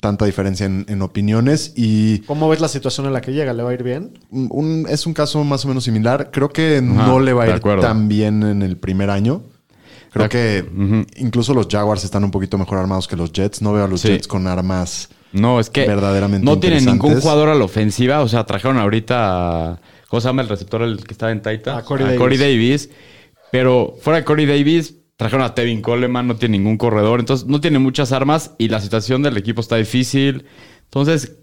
[0.00, 1.72] Tanta diferencia en, en opiniones.
[1.76, 3.52] Y ¿Cómo ves la situación en la que llega?
[3.52, 4.18] ¿Le va a ir bien?
[4.30, 6.30] un- es un caso más o menos similar.
[6.32, 7.82] Creo que no le va a ir acuerdo.
[7.82, 9.42] tan bien en el primer año.
[10.12, 10.64] Creo que
[11.16, 13.60] incluso los Jaguars están un poquito mejor armados que los Jets.
[13.60, 14.08] No veo a los Sí.
[14.08, 15.10] Jets con armas.
[15.32, 18.20] No, es que verdaderamente no tienen ningún jugador a la ofensiva.
[18.22, 19.72] O sea, trajeron ahorita.
[19.72, 21.76] a- ¿Cómo se llama el receptor el que estaba en Titan?
[21.76, 22.40] A Corey Davis.
[22.40, 22.90] Davis.
[23.52, 27.20] Pero fuera de Corey Davis, trajeron a Tevin Coleman, no tiene ningún corredor.
[27.20, 30.44] Entonces, no tiene muchas armas y la situación del equipo está difícil.
[30.84, 31.36] Entonces,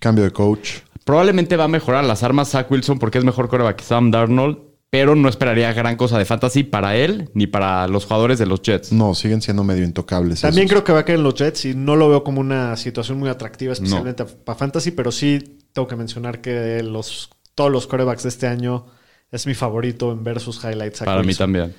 [0.00, 0.78] Cambio de coach.
[1.04, 4.70] probablemente va a mejorar las armas Zach Wilson porque es mejor coreback que Sam Darnold.
[4.92, 8.60] Pero no esperaría gran cosa de fantasy para él ni para los jugadores de los
[8.60, 8.90] Jets.
[8.90, 10.40] No, siguen siendo medio intocables.
[10.40, 10.72] También esos.
[10.72, 13.20] creo que va a caer en los Jets y no lo veo como una situación
[13.20, 18.24] muy atractiva, especialmente para fantasy, pero sí tengo que mencionar que los, todos los corebacks
[18.24, 18.86] de este año
[19.30, 20.98] es mi favorito en ver sus highlights.
[20.98, 21.72] Zach Para mí también.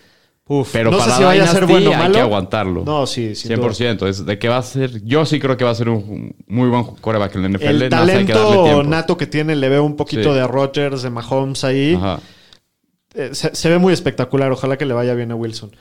[0.54, 2.84] Uf, Pero no para sé si vaya a ser bueno o hay que aguantarlo.
[2.84, 3.70] No, sí, sin duda.
[3.70, 4.08] 100%.
[4.08, 5.02] Es de que va a ser.
[5.06, 7.64] Yo sí creo que va a ser un muy buen coreback en la NFL.
[7.84, 10.40] El más hay que talento nato que tiene, le veo un poquito Sí.
[10.40, 11.96] de Rodgers, de Mahomes ahí.
[11.96, 12.20] Ajá.
[13.14, 14.52] Eh, se, se ve muy espectacular.
[14.52, 15.72] Ojalá que le vaya bien a Wilson.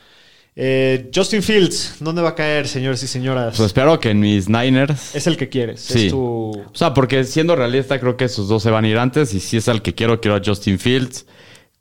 [0.57, 3.57] Eh, Justin Fields, ¿dónde va a caer, señores y señoras?
[3.57, 5.15] Pues espero que en mis Niners.
[5.15, 5.81] es el que quieres.
[5.81, 6.07] Sí.
[6.07, 6.51] Es tu...
[6.51, 9.33] O sea, porque siendo realista, creo que esos dos se van a ir antes.
[9.35, 11.27] Y si es el que quiero, quiero a Justin Fields.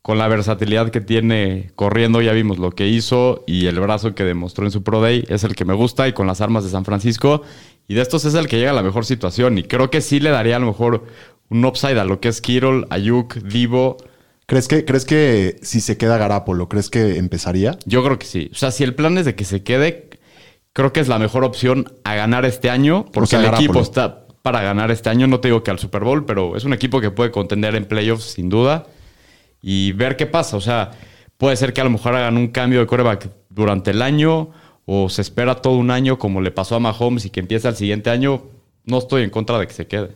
[0.01, 3.43] Con la versatilidad que tiene corriendo, ya vimos lo que hizo.
[3.45, 6.07] Y el brazo que demostró en su Pro Day es el que me gusta.
[6.07, 7.41] Y con las armas de San Francisco.
[7.87, 9.57] Y de estos es el que llega a la mejor situación.
[9.57, 11.05] Y creo que sí le daría a lo mejor
[11.49, 13.97] un upside a lo que es Kittle, Ayuk, Divo.
[14.45, 17.77] ¿Crees que, ¿Crees que si se queda Garapolo, crees que empezaría?
[17.85, 18.49] Yo creo que sí.
[18.53, 20.09] O sea, si el plan es de que se quede,
[20.73, 23.79] creo que es la mejor opción a ganar este año, porque O sea, el equipo
[23.79, 24.25] está.
[24.41, 25.27] para ganar este año.
[25.27, 27.85] No te digo que al Super Bowl, pero es un equipo que puede contender en
[27.85, 28.87] playoffs sin duda
[29.61, 30.57] y ver qué pasa.
[30.57, 30.91] O sea,
[31.37, 34.51] puede ser que a lo mejor hagan un cambio de quarterback durante el año
[34.85, 37.75] o se espera todo un año como le pasó a Mahomes y que empiece el
[37.75, 38.43] siguiente año.
[38.85, 40.15] No estoy en contra de que se quede.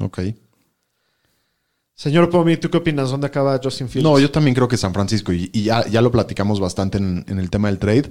[0.00, 0.20] Ok.
[1.94, 3.10] Señor Pomi, ¿tú qué opinas?
[3.10, 4.08] ¿Dónde acaba Justin Fields?
[4.08, 7.24] No, yo también creo que San Francisco, y, y ya, ya lo platicamos bastante en,
[7.28, 8.10] en el tema del trade,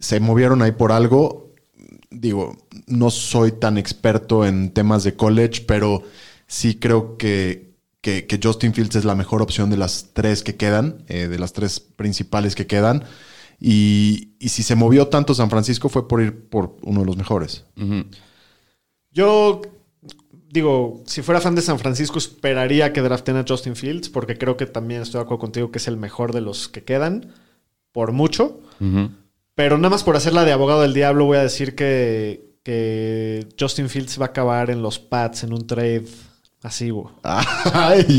[0.00, 1.52] se movieron ahí por algo.
[2.10, 6.02] Digo, no soy tan experto en temas de college, pero
[6.48, 7.73] sí creo que,
[8.04, 11.38] que- que Justin Fields es la mejor opción de las tres que quedan, eh, de
[11.38, 13.02] las tres principales que quedan.
[13.58, 17.16] Y, y si se movió tanto San Francisco fue por ir por uno de los
[17.16, 17.64] mejores.
[19.10, 19.62] Yo
[20.50, 24.56] digo, si fuera fan de San Francisco, esperaría que draften a Justin Fields, porque creo
[24.56, 27.32] que también estoy de acuerdo contigo que es el mejor de los que quedan,
[27.92, 28.60] por mucho.
[29.54, 33.88] Pero nada más por hacerla de abogado del diablo, voy a decir que, que Justin
[33.88, 36.04] Fields va a acabar en los Pats en un trade
[36.64, 37.06] así, güey.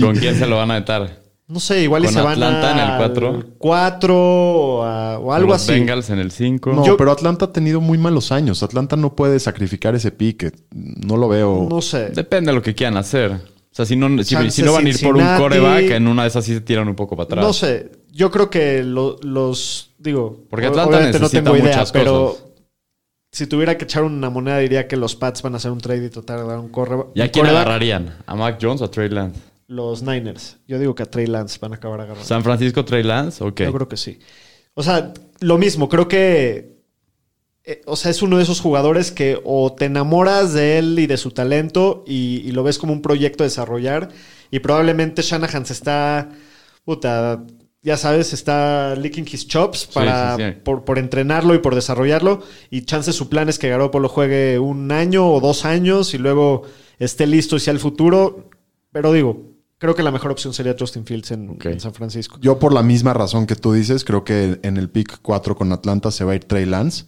[0.02, 1.26] ¿Con quién se lo van a meter?
[1.48, 3.44] No sé, igual y ¿Con se van Atlanta en el al cuatro?
[3.60, 5.74] 4 o, a- o algo Los así.
[5.74, 6.74] Bengals en el 5.
[6.74, 8.64] No, Yo- pero Atlanta ha tenido muy malos años.
[8.64, 10.52] Atlanta no puede sacrificar ese pique.
[10.74, 11.68] No lo veo.
[11.70, 12.10] No sé.
[12.10, 13.32] Depende de lo que quieran hacer.
[13.34, 15.42] O sea, si no, si, Chance si no van a ir por un Cincinnati.
[15.44, 17.46] coreback, en una de esas sí se tiran un poco para atrás.
[17.46, 21.58] No sé, yo creo que lo- los, digo, Porque o- Atlanta obviamente no necesita tengo
[21.58, 22.44] idea, muchas pero cosas.
[23.36, 26.06] Si tuviera que echar una moneda diría que los Pats van a hacer un trade
[26.06, 27.08] y tratar de dar un corre.
[27.14, 27.66] ¿Y a quién quarterback.
[27.66, 28.18] agarrarían?
[28.26, 29.42] ¿A Mac Jones o a Trey Lance?
[29.68, 30.56] Los Niners.
[30.70, 32.24] Yo digo que a Trey Lance van a acabar agarrando.
[32.26, 33.44] ¿San Francisco Trey Lance?
[33.44, 33.64] Ok.
[33.64, 34.20] Yo creo que sí.
[34.74, 36.78] O sea, lo mismo, creo que.
[37.66, 41.06] eh, o sea, es uno de esos jugadores que o te enamoras de él y
[41.06, 44.12] de su talento y, y lo ves como un proyecto a desarrollar.
[44.50, 46.30] Y probablemente Shanahan se está.
[46.86, 47.44] Puta.
[47.86, 50.52] Ya sabes, está licking his chops para, sí, sí.
[50.64, 52.42] Por, por entrenarlo y por desarrollarlo.
[52.72, 56.64] Y chance su plan es que Garoppolo juegue un año o dos años y luego
[56.98, 58.50] esté listo hacia el futuro.
[58.92, 62.40] Pero digo, creo que la mejor opción sería Justin Fields en, San Francisco.
[62.42, 65.72] Yo, por la misma razón que tú dices, creo que en el pick 4 con
[65.72, 67.06] Atlanta se va a ir Trey Lance.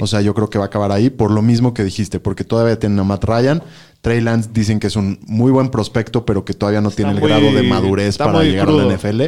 [0.00, 2.42] O sea, yo creo que va a acabar ahí por lo mismo que dijiste, porque
[2.42, 3.62] todavía tienen a Matt Ryan.
[4.00, 7.20] Trey Lance dicen que es un muy buen prospecto, pero que todavía no tiene el
[7.20, 8.80] grado de madurez para llegar crudo.
[8.80, 9.22] a la NFL.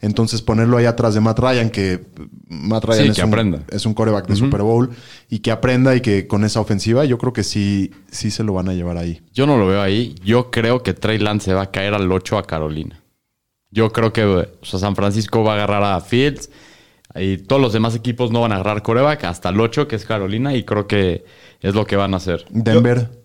[0.00, 2.06] Entonces, ponerlo ahí atrás de Matt Ryan, que
[2.48, 3.62] Matt Ryan Sí, es, que un, aprenda.
[3.70, 4.90] es un coreback de Super Bowl
[5.28, 8.54] y que aprenda y que con esa ofensiva, yo creo que sí, sí se lo
[8.54, 9.20] van a llevar ahí.
[9.34, 10.14] Yo no lo veo ahí.
[10.24, 13.02] Yo creo que Trey Lance se va a caer al 8 a Carolina.
[13.70, 16.50] Yo creo que o sea, San Francisco va a agarrar a Fields
[17.14, 20.04] y todos los demás equipos no van a agarrar coreback hasta el 8, que es
[20.04, 21.24] Carolina, y creo que
[21.60, 22.44] es lo que van a hacer.
[22.50, 23.19] Denver.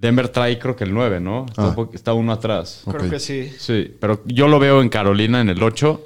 [0.00, 1.46] Denver trae creo que el 9, ¿no?
[1.48, 1.88] Está, Ah.
[1.92, 2.82] está uno atrás.
[2.90, 3.52] Creo que sí.
[3.58, 6.00] Sí, pero yo lo veo en Carolina en el 8.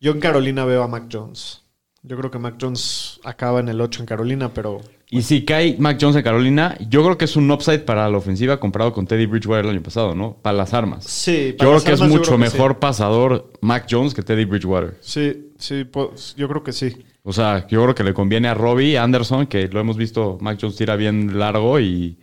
[0.00, 1.62] Yo en Carolina veo a Mac Jones.
[2.02, 5.76] Yo creo que Mac Jones acaba en el 8 en Carolina, pero Y si cae
[5.78, 9.06] Mac Jones en Carolina, yo creo que es un upside para la ofensiva comparado con
[9.06, 10.36] Teddy Bridgewater el año pasado, ¿no?
[10.40, 11.04] Para las armas.
[11.04, 11.50] sí.
[11.52, 14.14] Yo para creo las que es armas, yo mucho creo que mejor pasador Mac Jones
[14.14, 14.96] que Teddy Bridgewater.
[15.00, 16.96] Sí, sí, sí, pues, yo creo que sí.
[17.22, 20.58] O sea, yo creo que le conviene a Robbie Anderson, que lo hemos visto, Mac
[20.60, 22.16] Jones tira bien largo, y,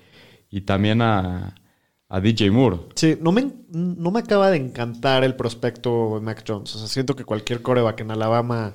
[0.50, 1.56] y también a,
[2.10, 2.80] a DJ Moore.
[2.96, 6.76] Sí, no me, no me acaba de encantar el prospecto de Mac Jones.
[6.76, 8.74] O sea, siento que cualquier coreback en Alabama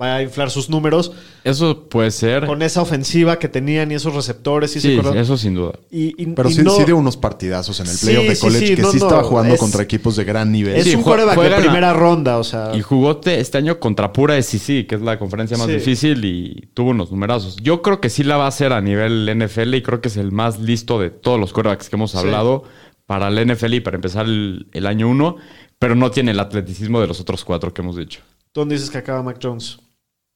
[0.00, 1.12] va a inflar sus números
[1.44, 2.46] Eso puede ser.
[2.46, 4.76] con esa ofensiva que tenían y esos receptores.
[4.76, 5.72] Y, Sí, eso sin duda.
[5.90, 8.38] Y- y- Pero y sí, no- sí dio unos partidazos en el Sí, playoff de
[8.38, 10.76] college sí, que no, sí no, estaba jugando es- contra equipos de gran nivel.
[10.76, 12.72] es Sí, un coreback de primera ronda, o sea.
[12.76, 15.72] Y jugó te- este año contra pura SEC, que es la conferencia más Sí.
[15.74, 17.56] difícil, y tuvo unos numerazos.
[17.56, 20.16] Yo creo que sí la va a hacer a nivel NFL y creo que es
[20.16, 22.62] el más listo de todos los quarterbacks que hemos hablado
[23.06, 25.36] para el NFL y para empezar el, el año uno,
[25.78, 28.20] pero no tiene el atleticismo de los otros cuatro que hemos dicho.
[28.52, 29.78] ¿Tú dónde dices que acaba Mac Jones?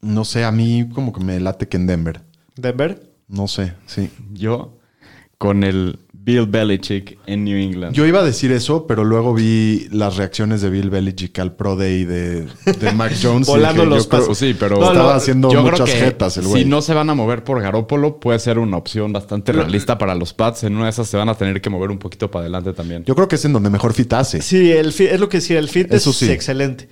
[0.02, 2.20] No sé, a mí como que me late que en Denver.
[2.56, 3.08] ¿Denver?
[3.28, 4.10] No sé, sí.
[4.32, 4.76] Yo
[5.38, 7.94] con el Bill Belichick en New England.
[7.94, 11.74] Yo iba a decir eso, pero luego vi las reacciones de Bill Belichick al Pro
[11.74, 12.46] Day de,
[12.80, 13.48] de Mac Jones.
[13.48, 14.38] y Volando los yo creo- pasos.
[14.38, 16.62] sí, pero No, estaba lo- haciendo muchas jetas el güey.
[16.62, 20.14] Si no se van a mover por Garópolo, puede ser una opción bastante realista para
[20.14, 20.62] los Pats.
[20.64, 23.04] En una de esas se van a tener que mover un poquito para adelante también.
[23.04, 24.42] Yo creo que es en donde mejor fit hace.
[24.42, 26.30] Sí, el fit- es lo que decía, el fit Eso es sí.
[26.30, 26.88] excelente.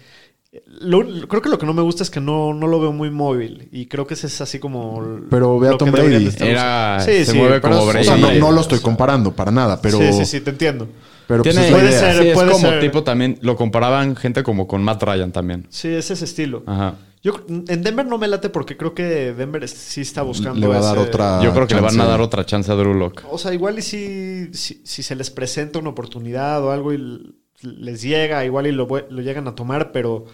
[0.66, 3.08] Lo- creo que lo que no me gusta es que no, no lo veo muy
[3.10, 3.68] móvil.
[3.70, 5.20] Y creo que ese es así como.
[5.30, 6.28] Pero ve a Tom Brady.
[6.40, 6.98] Era-.
[7.00, 8.40] Sí, se sí, mueve como es- O sea, no, Brady.
[8.40, 10.88] no lo estoy comparando para nada, pero, Sí, sí, sí, te entiendo.
[11.28, 12.20] pero pues Tiene- Puede ser.
[12.22, 12.80] Sí, es puede como ser.
[12.80, 15.66] tipo también, lo comparaban gente como con Matt Ryan también.
[15.70, 16.64] Sí, es ese estilo.
[16.66, 16.94] Ajá.
[17.22, 20.58] Yo en Denver no me late porque creo que Denver sí está buscando.
[20.58, 22.10] Le va a dar ese- otra- Yo creo que le van a chance.
[22.10, 23.22] dar otra chance a Drew Lock.
[23.30, 27.34] O sea, igual y si, si, si se les presenta una oportunidad o algo y
[27.62, 30.27] les llega, igual y lo, llegan a tomar, pero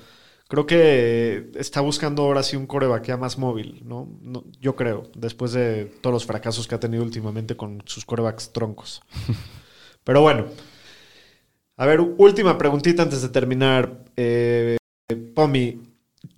[0.49, 4.09] Creo que está buscando ahora sí un coreback ya más móvil, ¿no?
[4.23, 8.53] No, Yo creo, después de todos los fracasos que ha tenido últimamente con sus corebacks
[8.53, 9.03] troncos.
[10.05, 10.47] Pero bueno.
[11.77, 14.05] A ver, última preguntita antes de terminar.
[14.17, 14.77] Eh,
[15.35, 15.81] Pomi,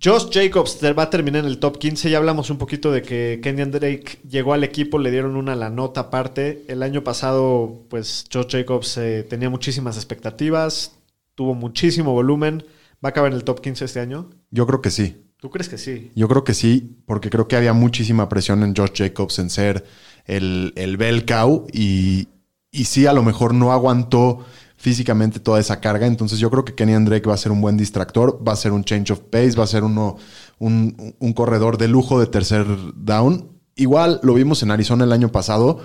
[0.03, 2.09] Josh Jacobs va a terminar en el top 15.
[2.09, 5.69] Ya hablamos un poquito de que Kenyan Drake llegó al equipo, le dieron una la
[5.69, 6.65] nota aparte.
[6.67, 10.93] El año pasado, pues Josh Jacobs eh, tenía muchísimas expectativas,
[11.35, 12.63] tuvo muchísimo volumen.
[13.03, 14.29] ¿Va a acabar en el top 15 este año?
[14.51, 15.25] Yo creo que sí.
[15.39, 16.11] ¿Tú crees que sí?
[16.15, 19.85] Yo creo que sí, porque creo que había muchísima presión en Josh Jacobs en ser
[20.25, 22.27] el, el bell cow y,
[22.71, 24.45] y sí, a lo mejor no aguantó
[24.79, 26.07] físicamente toda esa carga.
[26.07, 28.71] Entonces yo creo que Kenny Drake va a ser un buen distractor, va a ser
[28.71, 30.15] un change of pace, va a ser uno,
[30.57, 32.65] un, un corredor de lujo de tercer
[32.95, 33.49] down.
[33.75, 35.79] Igual lo vimos en Arizona el año pasado.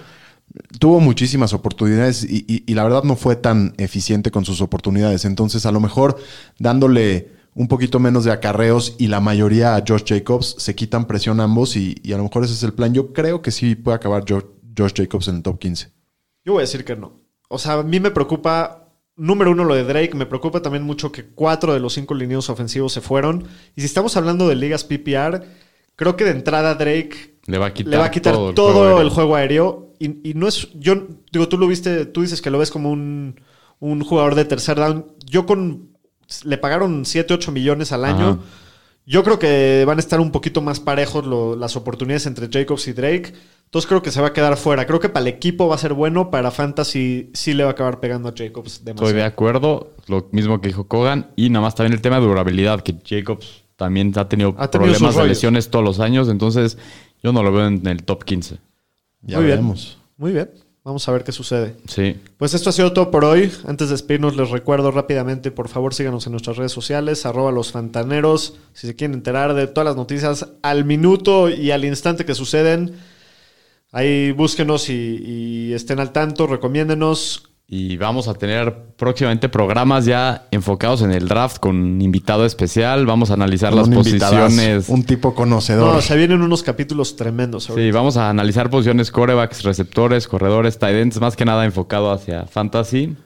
[0.78, 5.24] Tuvo muchísimas oportunidades y, la verdad no fue tan eficiente con sus oportunidades.
[5.24, 6.16] Entonces a lo mejor
[6.60, 11.40] dándole un poquito menos de acarreos y la mayoría a Josh Jacobs se quitan presión
[11.40, 12.94] ambos y, a lo mejor ese es el plan.
[12.94, 15.90] Yo creo que sí puede acabar Jo- Josh Jacobs en el top 15.
[16.44, 17.24] Yo voy a decir que no.
[17.48, 18.83] O sea, a mí me preocupa,
[19.16, 20.14] número uno, lo de Drake.
[20.14, 23.44] Me preocupa también mucho que cuatro de los cinco lineos ofensivos se fueron.
[23.76, 25.42] Y si estamos hablando de ligas PPR,
[25.96, 28.96] creo que de entrada Drake Le va a quitar, le va a quitar todo, el
[28.96, 29.10] aéreo.
[29.10, 29.92] juego aéreo.
[29.98, 30.68] Y, y no es.
[30.74, 33.40] Yo digo, tú lo viste, tú dices que lo ves como un,
[33.78, 35.06] un jugador de tercer down.
[35.24, 35.90] Yo con.
[36.44, 38.28] Le pagaron 7, 8 millones al año.
[38.28, 38.38] Ajá.
[39.06, 42.88] Yo creo que van a estar un poquito más parejos lo- las oportunidades entre Jacobs
[42.88, 43.34] y Drake.
[43.66, 44.86] Entonces creo que se va a quedar fuera.
[44.86, 46.30] Creo que para el equipo va a ser bueno.
[46.30, 49.08] Para Fantasy sí le va a acabar pegando a Jacobs demasiado.
[49.08, 51.30] Estoy de acuerdo, lo mismo que dijo Kogan.
[51.34, 54.90] Y nada más también el tema de durabilidad, que Jacobs también ha tenido, Ha tenido
[54.92, 56.28] sus problemas de lesiones todos los años.
[56.28, 56.78] Entonces,
[57.22, 58.58] yo no lo veo en el top 15.
[59.22, 59.56] Ya Muy bien.
[59.56, 59.98] veremos.
[60.16, 60.50] Muy bien.
[60.84, 61.76] Vamos a ver qué sucede.
[61.88, 62.14] Sí.
[62.36, 63.50] Pues esto ha sido todo por hoy.
[63.66, 67.72] Antes de despedirnos, les recuerdo rápidamente, por favor, síganos en nuestras redes sociales, arroba los
[67.72, 68.58] fantaneros.
[68.74, 72.96] Si se quieren enterar de todas las noticias al minuto y al instante que suceden,
[73.94, 74.92] ahí búsquenos y,
[75.24, 77.50] y estén al tanto, recomiéndenos.
[77.66, 83.06] Y vamos a tener próximamente programas ya enfocados en el draft con invitado especial.
[83.06, 84.88] Vamos a analizar las Un invitadazo, posiciones.
[84.90, 85.94] Un tipo conocedor.
[85.94, 87.64] No, se vienen unos capítulos tremendos.
[87.64, 87.96] Sí, ahorita.
[87.96, 93.16] vamos a analizar posiciones corebacks, receptores, corredores, tight ends, más que nada enfocado hacia fantasy.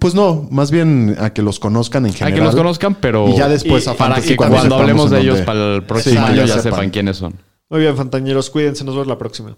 [0.00, 2.36] Pues no, más bien a que los conozcan en general.
[2.36, 5.34] que los conozcan, pero Y ya después Y- a para que cuando hablemos de ellos
[5.36, 6.72] dónde- para el próximo Sí, año ya ya sepan.
[6.80, 7.34] sepan quiénes son.
[7.70, 9.56] Muy bien, fantañeros, cuídense, nos vemos la próxima.